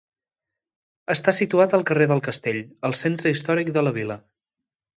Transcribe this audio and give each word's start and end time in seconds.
Està 1.15 1.33
situat 1.41 1.75
al 1.79 1.85
carrer 1.91 2.09
del 2.13 2.23
Castell, 2.29 2.63
al 2.91 2.99
centre 3.05 3.37
històric 3.37 3.73
de 3.79 3.87
la 3.87 3.97
vila. 4.03 4.21